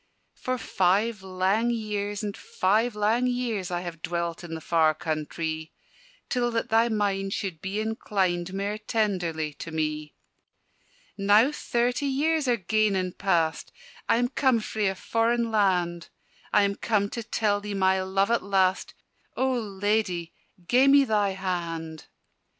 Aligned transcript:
"For 0.33 0.57
five 0.57 1.21
lang 1.21 1.69
years, 1.69 2.23
and 2.23 2.35
five 2.35 2.95
lang 2.95 3.27
years, 3.27 3.69
I 3.69 3.81
have 3.81 4.01
dwelt 4.01 4.43
in 4.43 4.55
the 4.55 4.59
far 4.59 4.95
countrie, 4.95 5.71
Till 6.27 6.49
that 6.49 6.69
thy 6.69 6.89
mind 6.89 7.33
should 7.33 7.61
be 7.61 7.79
inclined 7.79 8.51
Mair 8.51 8.79
tenderly 8.79 9.53
to 9.61 9.69
me. 9.69 10.15
"Now 11.19 11.51
thirty 11.51 12.07
years 12.07 12.47
are 12.47 12.57
gane 12.57 12.95
and 12.95 13.15
past, 13.15 13.71
I 14.09 14.17
am 14.17 14.29
come 14.29 14.59
frae 14.59 14.87
a 14.87 14.95
foreign 14.95 15.51
land: 15.51 16.09
I 16.51 16.63
am 16.63 16.77
come 16.77 17.07
to 17.11 17.21
tell 17.21 17.61
thee 17.61 17.75
my 17.75 18.01
love 18.01 18.31
at 18.31 18.41
last 18.41 18.95
O 19.37 19.51
Ladye, 19.53 20.31
gie 20.67 20.87
me 20.87 21.03
thy 21.03 21.33
hand!" 21.33 22.07